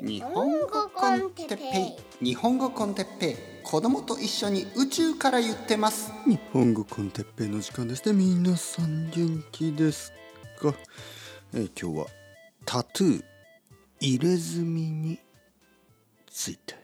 [0.00, 2.24] 日本語 con テッペイ。
[2.24, 3.36] 日本語 con テッペイ。
[3.64, 6.12] 子供と一緒に宇宙から言ってます。
[6.24, 8.12] 日本語 con テッペイの時間ですね。
[8.12, 10.12] 皆さん元気です
[10.60, 10.72] か、
[11.52, 12.06] えー今日は
[12.64, 13.24] タトゥー
[13.98, 15.18] 入れ墨に
[16.30, 16.76] ついて。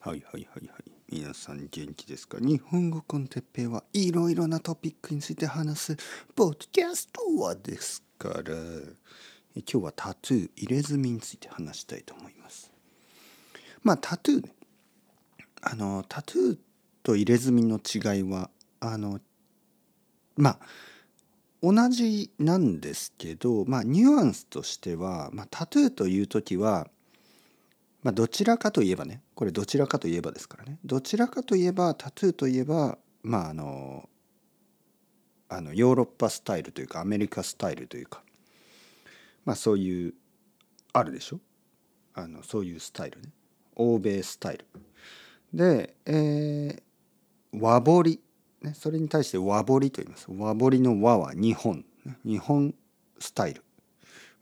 [0.00, 0.90] はいはいはいはい。
[1.10, 2.36] 皆さん元気ですか？
[2.40, 5.96] 日本語 con テッペイはいろいろなトピックについて話す
[6.34, 8.42] ポッドキャストはですから。
[8.48, 8.92] え
[9.66, 12.72] 今日はタトゥー入れ墨について話したいと思います。
[13.82, 14.48] まあタトゥー
[15.62, 16.58] あのタトゥー
[17.02, 18.50] と入れ墨の違いは
[18.80, 19.20] あの
[20.36, 20.58] まあ
[21.62, 26.86] 同じなんですけど、まあ、ニュアンスとしては、まあ、タトゥーという時は、
[28.04, 30.78] まあ、どちらかといえばねこれどちらかといえばですからね。
[30.84, 34.08] どちらかといえばタトゥーといえばまああの
[35.48, 38.22] あのヨーロッパスタイルというかアメリカスタイルというか
[39.48, 40.14] まあそういう
[40.92, 41.40] あるでしょ？
[42.12, 43.30] あのそういうスタイルね。
[43.76, 44.66] 欧米スタイル。
[45.54, 46.82] で、えー
[47.58, 48.20] 和彫り、
[48.60, 50.26] ね、それに対して和彫りと言います。
[50.28, 51.82] 和彫りの和は日本
[52.26, 52.74] 日本
[53.18, 53.64] スタイル。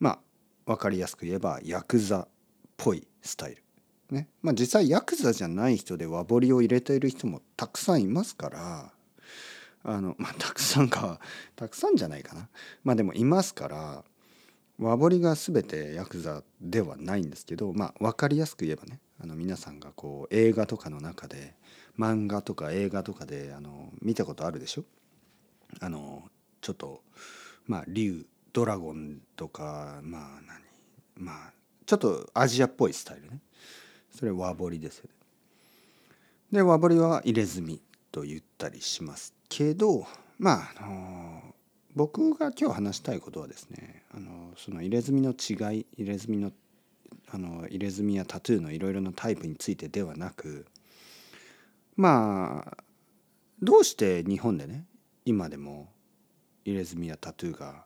[0.00, 0.18] まあ
[0.66, 2.28] 分かりやすく言えばヤクザっ
[2.76, 3.62] ぽいスタイル
[4.10, 4.28] ね。
[4.42, 8.92] まあ実際ヤクザじゃない人で和彫りを入れている人もたくさんいますから
[9.84, 11.20] あのまあたくさんか
[11.54, 12.48] たくさんじゃないかな。
[12.82, 14.04] まあでもいますから
[14.78, 21.54] 和彫りが全てヤクザではないんですけどまあ分かりやすく言えばねあの皆さんがこう映画とかの中で
[21.98, 24.84] 漫画とか映画とかであの見たことあるでしょ？
[25.80, 26.22] あの
[26.60, 27.02] ちょっと
[27.66, 30.60] まあ竜ドラゴンとかまあ何
[31.16, 31.52] まあ
[31.86, 33.40] ちょっとアジアっぽいスタイルね
[34.10, 35.10] それ和彫りですよね。
[36.52, 37.80] で和彫りは入れ墨
[38.12, 40.06] と言ったりしますけど
[40.38, 41.54] まああの
[41.96, 46.52] 僕が今日話したいことはですねあのその入れ墨の違い入れ墨の
[47.28, 50.66] あの入れ墨やタトゥーのいろいろなタイプについてではなく
[51.96, 52.84] まあ
[53.62, 54.84] どうして日本でね
[55.24, 55.88] 今でも
[56.66, 57.84] 入れ墨やタトゥーが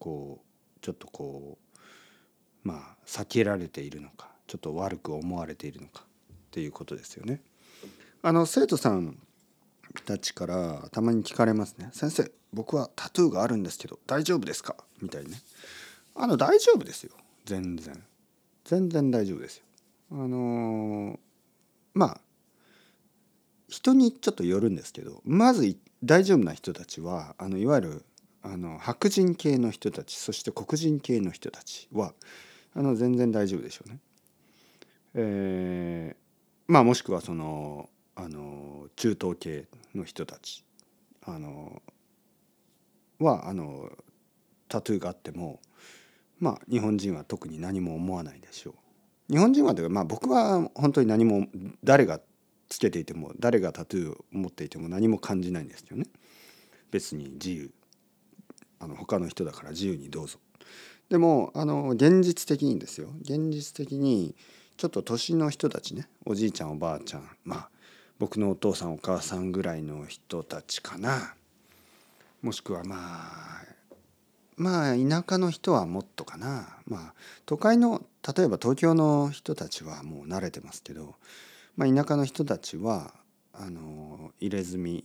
[0.00, 1.58] こうちょっとこ
[2.64, 7.40] うまあ避けられているのかちょっと悪く思われているのかっていうことですよね。
[8.20, 9.16] あの生徒さん
[10.04, 15.40] たちからたまに聞かれますね「先生僕はタトゥーがあるんですけど大丈夫ですか?」みたいにね。
[16.14, 17.12] あの大丈夫ですよ
[17.44, 18.02] 全然
[18.64, 19.64] 全然大丈夫ですよ。
[20.10, 21.18] あのー
[21.94, 22.20] まあ
[23.68, 28.04] 人にちょっとよるんですけどまず大丈夫な人たちはあのいわゆる
[28.42, 32.14] あの白人系の人たちそして黒人系の人たちは
[32.74, 34.00] あの全然大丈夫でしょうね。
[35.14, 40.64] えーまあもしくはそのあの中東系の人たち
[41.22, 41.80] あの
[43.18, 43.90] はあの
[44.68, 45.60] タトゥーがあっても
[46.38, 49.32] まあ日本人は特に何も思わないでしょう。
[49.32, 51.46] 日本人はというかまあ僕は本当に何も
[51.84, 52.20] 誰が
[52.68, 56.06] つけていても誰がタトゥーを持っていても何も感じないんですよね。
[56.90, 57.70] 別に自由
[58.80, 60.38] あの他の人だから自由にどうぞ。
[61.08, 64.34] でもあの現実的にですよ現実的に
[64.76, 67.70] ちょっと年の人たちねおじいちゃんおばあちゃんまあ
[68.18, 71.34] 僕のお父さんお母さんぐらいの人たちかな
[72.42, 73.58] もしくはまあ
[74.56, 77.14] まあ田舎の人はもっとかなまあ
[77.46, 78.02] 都会の
[78.36, 81.14] 例えば東京の人たちはもう慣れてますけど、
[81.76, 83.14] まあ、田舎の人たちは
[83.52, 85.04] あの入れ墨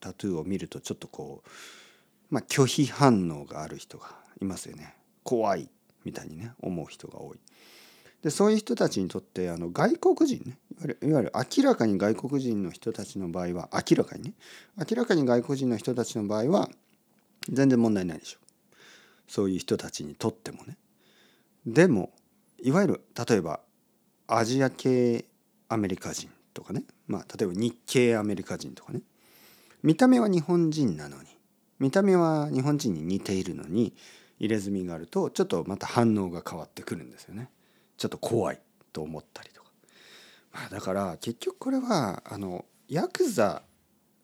[0.00, 1.48] タトゥーを見るとちょっとこう、
[2.34, 4.08] まあ、拒否反応がある人が
[4.40, 5.68] いますよね怖い
[6.04, 7.40] みたいにね思う人が多い。
[8.22, 14.32] でそういう人たちにとってあの外国人ねいわゆるいわゆる明らかに外国人の人たちの場合は明らかにね
[14.78, 16.70] 明らかに外国人の人たちの場合は
[17.48, 18.38] 全然問題ないでしょ。
[18.40, 18.46] う
[19.26, 20.76] そういう人たちにとってもね。
[21.66, 22.10] でも
[22.62, 23.60] いわゆる例えば
[24.28, 25.24] アジア系
[25.68, 29.00] アメリカ人とかねまあ例えば日系アメリカ人とかね。
[29.82, 31.28] 見た目は日本人なのに
[31.80, 33.92] 見た目は日本人に似ているのに
[34.38, 37.50] 入れ墨があるとちょっとまた反応が変わってくるんですよね。
[38.02, 38.58] ちょっと怖い
[38.92, 39.70] と思ったりとか、
[40.52, 43.62] まあ、だから結局これはあのヤクザ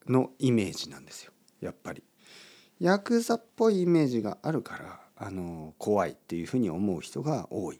[0.08, 1.30] のイメージなんですよ
[1.60, 2.02] やっぱり。
[2.80, 7.78] ヤクザっぽいイメージがあるからあの怖いっていうふうに思う人が多い。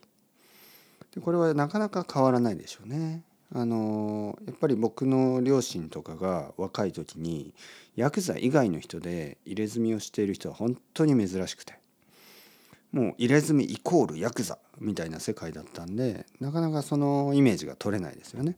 [1.13, 3.25] でこれはなかなか変わらないでしょうね。
[3.53, 7.53] あのやっぱり僕の両親とかが若い時に
[7.97, 11.77] ヤクザ以外の人で入れ墨をしている人は本当に珍しくて
[12.91, 18.57] もう入れ墨イコールヤクザみたいな世界だったんでなかなかそのイメージが取れないですよね。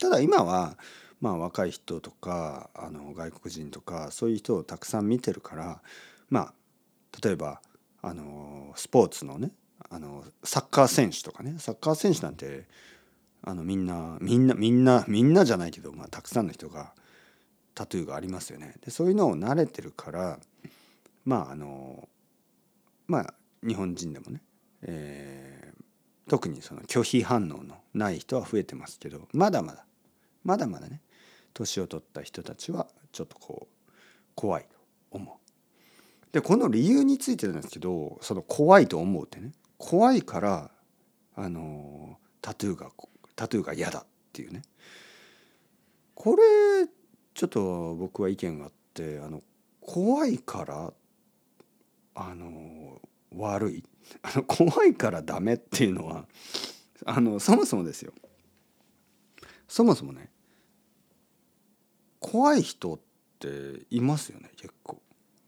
[0.00, 0.76] ただ今は
[1.20, 5.82] まあ若い人とかあの外国人とかそういう人をたくさん見てるから
[6.30, 6.54] まあ
[7.22, 7.60] 例えば
[8.02, 9.52] あのスポーツのね
[9.88, 12.66] あのサッカー選手とかねサッカー選手なんて
[13.42, 16.92] あのみんなみんなみんなみんなじゃないけど、まあ、たくさんの人が
[17.74, 18.74] タトゥーがありますよね。
[18.84, 20.38] でそういうのを慣れてるから
[21.24, 22.08] まああの
[23.12, 24.40] まあ日本人でもね、
[24.80, 29.84] えー、特にその拒否反応のない人は増えてますけどまだまだ
[30.44, 31.02] まだまだね
[31.52, 33.92] 年を取った人たちはちょっとこう
[34.34, 34.68] 怖いと
[35.10, 36.32] 思う。
[36.32, 40.70] でこの理由についてなんですけどその怖いと思うってね怖いから
[41.36, 42.90] あのタトゥーが
[43.36, 44.62] タトゥーが嫌だっていうね
[46.14, 46.42] これ
[47.34, 49.42] ちょっと僕は意見があってあの
[49.82, 50.94] 怖いから
[52.14, 53.00] あの
[53.36, 53.84] 悪い。
[54.22, 56.26] あの怖いからダメっていうのは
[57.04, 58.12] あのそもそもですよ。
[59.68, 60.30] そもそもね
[62.20, 63.00] 怖い人っ
[63.38, 65.00] ていますよね結構。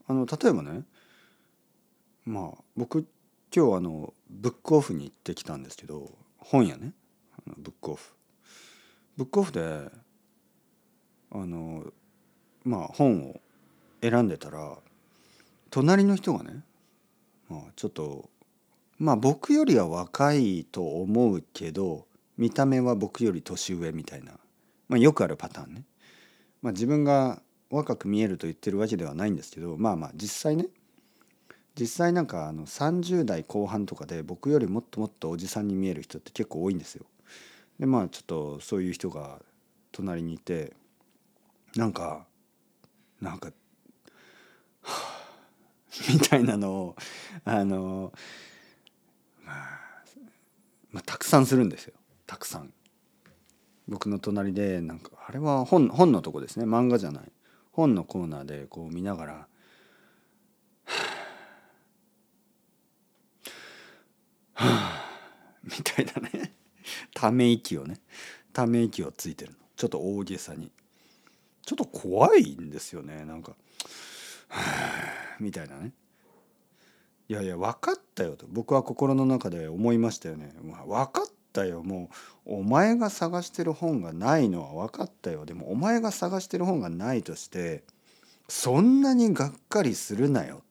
[0.07, 0.85] あの例えばね
[2.25, 3.07] まあ僕
[3.55, 6.95] 今日あのブックオフに行ってきたんですけど本屋ね。
[7.59, 8.13] ブックオフ。
[9.17, 9.91] ブックオフで
[11.31, 11.93] あの
[12.65, 13.41] まあ本を
[14.01, 14.79] 選んでたら
[15.75, 16.63] 隣の人がね、
[17.49, 18.31] まあ、ちょっと
[18.97, 22.07] まあ僕よりは若いと思うけど
[22.39, 24.35] 見た目は僕より年上みたいな、
[24.89, 25.83] まあ、よくあるパターンね。
[26.63, 30.69] まあ、自分が若く見えると言ってるわけではないんですけどまあまあ実際ね
[31.77, 37.05] 実際なんかあの30代後半とかで僕よりもっともっとおじさんに見える人って結構多いんですよ。
[37.81, 39.41] でまあちょっとそういう人が
[39.91, 40.73] 隣にいて
[41.75, 42.27] なんか
[43.21, 43.51] なんか、
[46.13, 46.97] みたいなのを
[47.45, 48.13] あの、
[49.45, 49.81] まあ、
[50.91, 51.95] まあたくさんするんですよ。
[52.27, 52.73] たくさん。
[53.87, 56.65] 僕の隣でなんかあれは本本のとこですね。
[56.65, 57.33] 漫画じゃない。
[57.73, 59.49] 本のコーナーでこう見ながら
[64.55, 65.11] はあ
[65.63, 66.55] みたいなね。
[67.15, 68.01] ため息をね。
[68.53, 69.59] ため息をついてるの。
[69.77, 70.71] ちょっと大げさに。
[71.63, 73.25] ちょっと怖いんですよね。
[73.25, 73.53] なんか
[74.49, 75.01] はあ
[75.41, 75.93] みたいなね。
[77.29, 78.47] いやいや分かったよと。
[78.49, 81.83] 僕は心の中で思いましたよね、分かったよ。
[81.83, 82.11] も
[82.47, 85.47] うお前が探してる本がないのは分かったよ。
[85.47, 87.85] でもお前が探してる本がないとして
[88.49, 90.63] そんなにがっかりするなよ。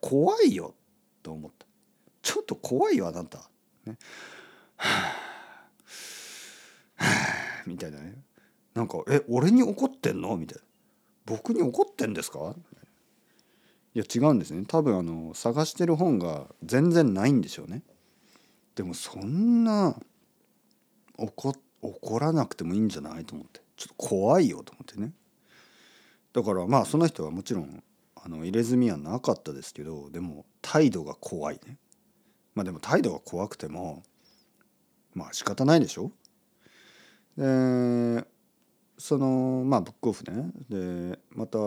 [0.00, 0.74] 怖いよ。
[1.22, 1.66] と思った。
[2.22, 3.38] ちょっと怖いよあなた、
[3.86, 3.96] ね。
[4.76, 4.88] は
[6.96, 8.14] あはあ、みたいなね。
[8.74, 10.64] なんか「え俺に怒ってんの?」みたいな
[11.26, 12.54] 「僕に怒ってんですか?」
[13.94, 14.64] いや違うんですね。
[14.66, 17.82] 多分あの探してる本が全然ないんでしょうね。
[18.74, 19.96] でもそんな
[21.16, 23.60] 怒怒らなくてもいいんじゃないと思って。
[23.76, 25.12] ちょっと怖いよと思ってね。
[26.32, 27.82] だからまあその人はもちろん
[28.16, 31.78] あの入れ墨はなかったですけどでも態度が怖いね。
[32.54, 34.02] まあでも態度が怖くても
[35.14, 36.10] まあ仕方ないでしょ。
[37.36, 38.24] で
[38.96, 40.50] そのまあブックオフね。
[40.68, 41.58] でまた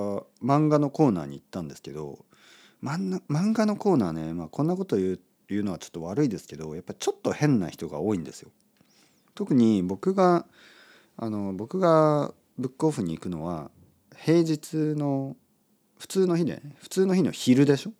[0.44, 2.26] 漫画のコーナーに行ったんですけど
[2.84, 3.22] 漫
[3.54, 5.20] 画のコーナーね、まあ、こんなこと言う
[5.50, 8.52] 言うのはちょっと悪いですけどやっぱちょっと変な人が多いんですよ。
[9.34, 10.46] 特に僕が
[11.16, 13.72] あの僕がブックオフに行くのは
[14.16, 15.36] 平日の
[16.00, 17.92] 普通の日で、普通の日の昼でしょ？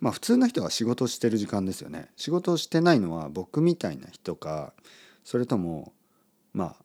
[0.00, 2.08] まあ普通の人は仕事してる時間ですよね。
[2.16, 4.72] 仕事をしてないのは僕みたいな人か
[5.24, 5.92] それとも
[6.52, 6.76] まあ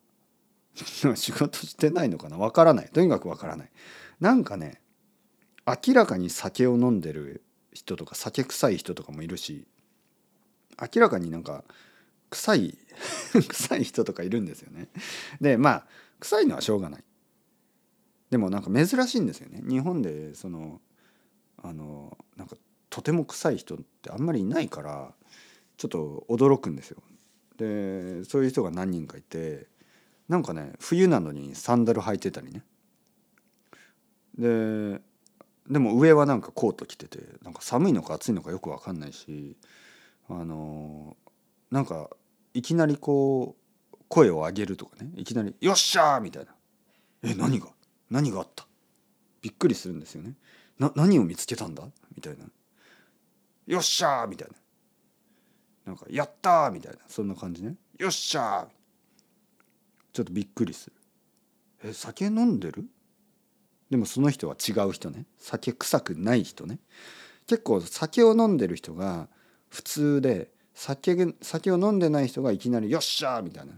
[1.14, 2.36] 仕事してないのかな？
[2.36, 2.90] わからない。
[2.92, 3.70] とにかくわからない。
[4.20, 4.80] なんかね
[5.66, 9.66] 明らかに酒を飲んでる人とか酒臭い人とかもいるし
[10.80, 11.64] 明らかになんか
[12.30, 12.78] 臭い
[13.48, 14.88] 臭い人とかいるんですよね。
[15.40, 15.86] でまあ
[16.20, 17.04] 臭いのはしょうがない。
[18.30, 19.62] でもなんか珍しいんですよね。
[19.62, 20.80] 日本でその
[21.58, 22.56] あのなんか
[22.90, 25.14] とても臭い人ってあんまりいないから
[25.76, 27.02] ちょっと驚くんですよ。
[27.56, 29.68] でそういう人が何人かいて
[30.28, 32.62] なんかね冬なのにサンダル履いてたりね。
[34.38, 35.00] で
[35.68, 39.56] でも上はなんかコート着ててなんか寒いのか暑いのかよく分かんないし
[40.28, 41.16] あの
[41.70, 42.10] なんか
[42.52, 43.56] いきなりこ
[43.92, 46.54] う声を上げるとかねいきなり「よっしゃー!」みたいな
[47.24, 47.68] 「え何が？
[48.10, 48.66] 何があった?」
[49.40, 50.34] びっくりするんですよね。
[50.78, 51.84] な何を見つけたんだ？
[52.14, 52.44] みたいな。
[53.66, 54.54] よっしゃーみたいな。
[55.86, 56.98] なんかやったーみたいな。
[57.08, 57.76] そんな感じね。
[57.98, 58.83] よっしゃー。
[60.14, 60.92] ちょっとびっくりする。
[61.82, 62.86] え酒飲んでる？
[63.90, 65.26] でもその人は違う人ね。
[65.36, 66.78] 酒臭くない人ね。
[67.46, 69.28] 結構酒を飲んでる人が
[69.68, 73.72] 普通で酒酒を飲んでない人がいきなり「よっしゃ!」みたいな。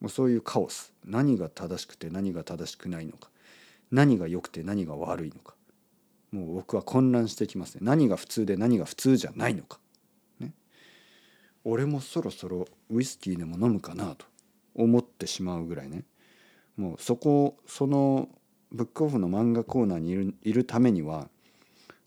[0.00, 0.92] もうそういうカオス。
[1.04, 3.30] 何が正しくて何が正しくないのか。
[3.90, 5.54] 何が良くて何が悪いのか。
[6.32, 7.80] もう僕は混乱してきますね。
[7.82, 9.80] 何が普通で何が普通じゃないのか、
[10.38, 10.52] ね、
[11.64, 14.26] 俺もそろそろウイスキーでも飲むかなと。
[14.74, 16.04] 思ってしまうぐらいね
[16.76, 18.28] もうそこその
[18.72, 21.28] ブックオフの漫画コーナーにいるいるためには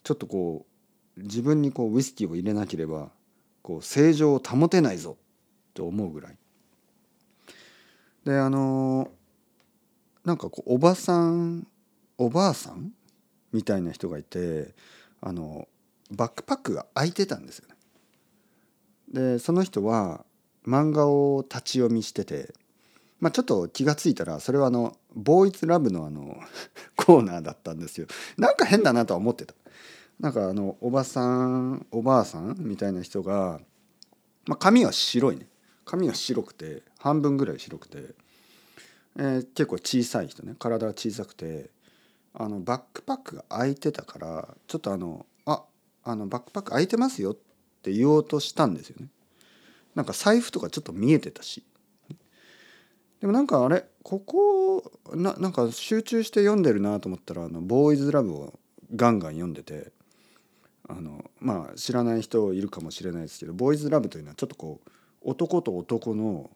[0.04, 0.66] ちょっとこ
[1.18, 3.10] う自分にこうウイスキーを入れなければ
[3.62, 5.18] こう正常を保てないぞ
[5.74, 6.38] と思うぐらい
[8.26, 9.10] であの
[10.24, 11.68] なんかこうおばさん
[12.18, 12.92] おばあさん
[13.52, 14.74] みたいな人がいて
[15.22, 15.68] あの
[16.12, 17.76] バックパックが開いてたんですよね。
[19.36, 20.26] でその人は
[20.66, 22.54] 漫画を立ち読みしてて、
[23.20, 26.38] まあ、ちょっと気が付いたらそれはあのボーイズラブのあの
[26.96, 28.08] コーナーだったんですよ。
[28.38, 29.54] なんか変だなとは思ってた。
[30.20, 33.60] なんかあのおばさんおばあさんみたいな人が、
[34.46, 35.48] まあ、髪は白いね
[35.86, 37.98] 髪は白くて半分ぐらい白くて、
[39.18, 41.70] えー、結構小さい人ね体が小さくて
[42.34, 45.64] あのバックパックが開いてたからちょっとあのあ
[46.04, 47.36] あのバックパック開いてますよっ
[47.82, 49.08] て言おうとしたんですよね。
[49.96, 51.64] なんか財布とかちょっと見えてたし。
[53.24, 58.60] でもなんかあれここななんか集中して読んでるなと思ったらあのボーイズラブを
[58.94, 59.94] ガンガン読んでて
[60.90, 64.90] あのまあ知らない人いるかもしれないですけどボーイズラブというのはちょっとこう
[65.22, 66.50] 男と男の、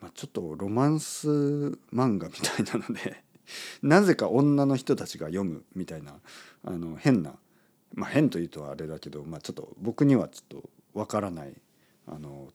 [0.00, 3.22] まあ、ちょっとロマンス漫画みたいなので
[3.82, 6.20] なぜか女の人たちが読むみたいな
[6.64, 7.38] あの変な
[7.94, 11.54] まあ変というとあれだけど、まあ、ちょっと僕にはちょっとわからない
[12.10, 12.48] あの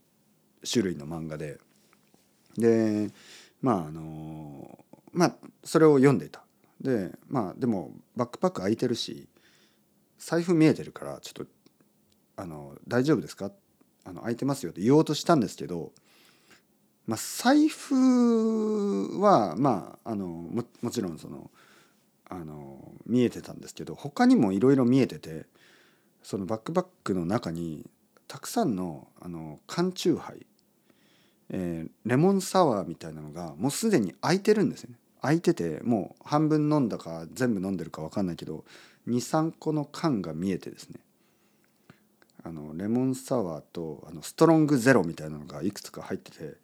[0.69, 1.59] 種類の漫画で。
[2.57, 3.11] で
[3.61, 4.79] まああの
[5.11, 6.43] まあそれを読んでいた。
[6.81, 9.27] でまあでもバックパック開いてるし
[10.19, 11.51] 財布見えてるからちょっと
[12.35, 13.51] あの大丈夫ですか？
[14.05, 15.93] あの空いてますよって言おうとしたんですけど、
[17.07, 21.49] まあ、財布はまああのももちろんその
[22.29, 25.45] あの見えてたんですけど他にもいろいろ見えてて
[26.21, 27.85] そのバックパックの中に
[28.33, 30.43] たくさんのあの缶チューハイ、
[31.51, 34.97] えー、レモンサワーみたいなのがもうすでに空いてるんですよね。
[35.21, 38.65] 空いててもう半分飲んだか全部飲んでるか分かんないけど
[39.07, 40.99] 23個の缶が見えてですね。
[42.43, 46.55] あのレモンサワーとあのストロングゼロみたいなのがいくつか入ってて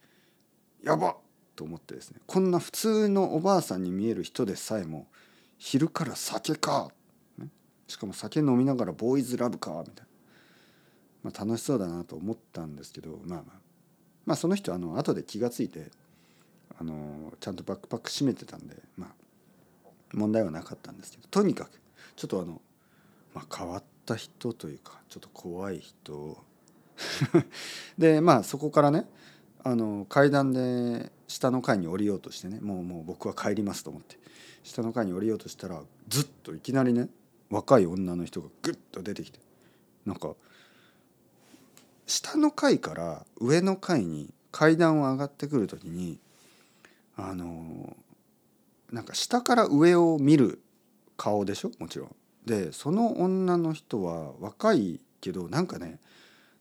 [0.82, 1.16] やばっ
[1.54, 2.18] と思ってですね。
[2.26, 5.06] こんな普通のおばあさんに見える人でさえも
[5.56, 6.90] 昼から酒か、
[7.38, 7.46] ね、
[7.86, 10.09] しかも酒飲みながらボーイズラブかみたいな、
[11.22, 13.60] まあ、楽しそうだなと思ったんですけどまあまあ
[14.26, 15.90] まあその人あの後で気が付いて
[16.78, 19.10] あのちゃんとバックパック閉めてたんでまあ
[20.12, 21.80] 問題はなかったんですけどとにかく
[22.16, 22.60] ちょっとあの、
[23.34, 26.36] まあ、変わった人というかちょっと怖い人。
[27.96, 29.08] でまあそこからね
[29.62, 34.18] あの階段で下の階に降りようとしてねもうもう僕は帰りますと思って
[34.62, 37.08] 下の階に降りようとしたらずっといきなりね
[37.48, 39.38] 若い女の人がグッと出てきて
[40.04, 40.34] なんか
[42.10, 46.18] 下の階から上の階に階段を上がってくる時に
[47.16, 47.96] あの
[48.90, 50.60] なんか下から上を見る
[51.16, 51.70] 顔でしょ？
[51.78, 52.16] もちろん。
[52.44, 56.00] でその女の人は若いけどなんかね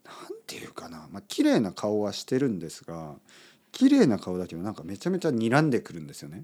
[0.06, 0.14] 何
[0.46, 3.16] て言うかなまあ綺麗な顔はしてるんですが
[3.72, 6.44] 綺麗な顔だけどなんかめちゃめちゃ睨んでくるんですよね。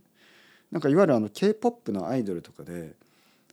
[0.72, 2.96] なんかいわゆるあの K-POP のアイドルとかで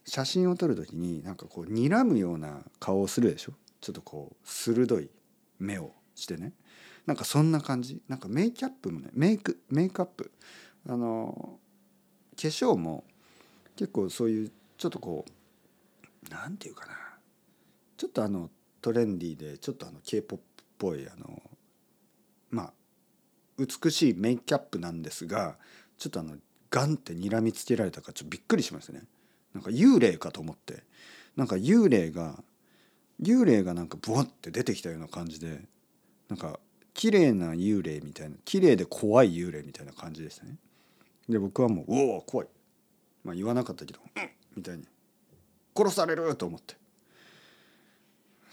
[0.06, 3.52] 写真を撮る時になんかこう睨むような顔をするでしょ？
[3.82, 5.10] ちょっとこう鋭い
[5.62, 6.52] 目をしてね。
[7.06, 8.00] なんかそんな感じ。
[8.08, 10.32] なんかメイキャップもねメイクメイクアップ。
[10.88, 11.58] あの
[12.36, 13.04] 化粧も
[13.76, 16.92] 結構そういうちょっとこう何て言うかな。
[17.96, 18.50] ちょっとあの
[18.80, 21.42] トレンディーでちょっとあの k p o p っぽいあの
[22.50, 22.72] まあ
[23.58, 25.56] 美しいメイキャップなんですが
[25.98, 26.36] ちょっとあの
[26.70, 29.02] ガンって睨みつけられたからちょっとびっくりしましたね。
[29.54, 30.84] なんか幽霊かと思って。
[31.36, 32.42] なんか幽霊が
[33.20, 35.60] 幽霊がなんかブワッて出てきたような感じで
[36.28, 36.58] なんか
[36.94, 40.56] 綺麗な幽霊みたいな綺麗で怖い幽霊みたいな感じでしたね。
[41.28, 42.48] で僕はもう「おお怖い」
[43.24, 44.84] まあ言わなかったけど「うん」みたいに
[45.76, 46.76] 殺されると思って。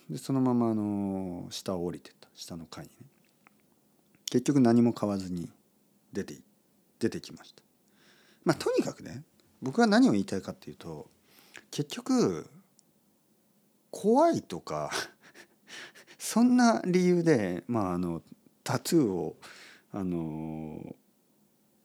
[0.10, 2.28] でそのままあの下を降りてった。
[2.34, 3.08] 下の階にね。
[4.32, 5.50] 結局何も買わずに
[6.14, 6.40] 出て
[7.00, 7.62] 出てきました。
[8.44, 9.24] まあとにかくね
[9.62, 11.10] 僕は何を言いたいかっていうと
[11.72, 12.50] 結局
[13.92, 14.92] 怖いとか
[16.18, 18.22] そんな理由でまああの
[18.64, 19.36] タトゥーを
[19.92, 20.96] あの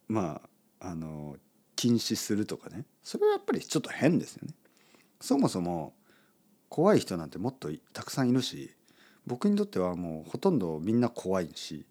[0.09, 0.41] ま
[0.81, 1.37] ああの
[1.77, 4.55] 禁止するとかねそれはやっぱりちょっと変ですよね。
[5.21, 5.95] そもそも
[6.69, 8.75] 怖い人なんてもっとたくさんいるし
[9.27, 11.87] 僕にとってはもうほとんどみんな怖いし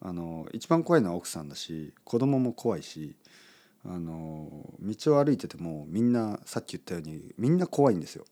[0.00, 3.16] あの一番怖いのは奥さんだし子供も怖いし
[3.84, 4.48] あの
[4.80, 8.24] 道を歩いててもみんなさっき言ったようにみんな怖いんですよ。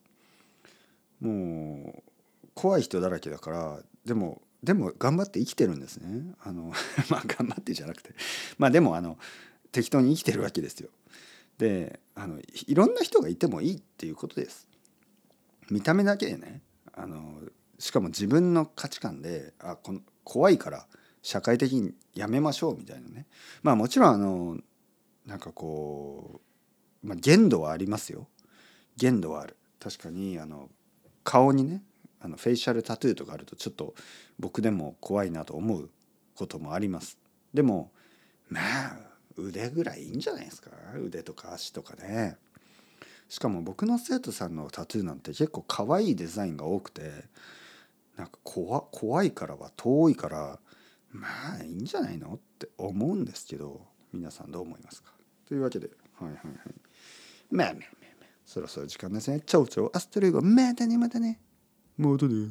[1.21, 2.03] も
[2.45, 6.35] う怖い人だらけだからでもでも頑張って生きてるんですね。
[6.43, 6.73] あの
[7.11, 8.15] まあ頑張ってじゃなくて。
[8.59, 9.19] まあでもあの
[9.71, 10.91] 適当に生きてるわけですよ。
[11.59, 14.67] であのいろんな人がいてもいいっていうことです。
[15.71, 17.43] 見た目だけでねあの
[17.79, 20.89] しかも自分の価値観であこの怖いから
[21.23, 23.27] 社会的にやめましょうみたいなね。
[23.63, 24.59] まあもちろんあの
[25.27, 26.41] なんかこ
[27.05, 28.29] う、まあ、限度はありますよ。
[28.97, 29.57] 限度はある。
[29.79, 30.69] 確かにあの
[31.31, 31.83] 顔にね
[32.21, 33.95] あのフェイシャルタトゥーとかあるとちょっと
[34.39, 35.91] 僕でも怖いなと思う
[36.35, 37.19] こともあります。
[37.53, 37.93] でも
[38.49, 38.97] まあ
[39.37, 40.71] 腕ぐらいいいんじゃないですか？
[40.97, 42.39] 腕とか足とかね。
[43.29, 47.13] しかも僕の生徒さんのタトゥーなんて結構可愛いデザインが多くて
[48.17, 50.59] なんか怖怖いからは遠いから
[51.13, 51.29] ま
[51.61, 52.35] あいいんじゃないの？
[52.35, 53.83] って思うんですけど
[54.15, 55.13] 皆さんどう思いますか？
[55.47, 56.47] というわけではいはいはい。
[57.51, 57.98] まあまあ
[58.49, 59.41] そろそろ時間ですね。
[59.41, 61.39] ちょうちょうアストレイゴまたねまたね。
[61.99, 62.49] またね。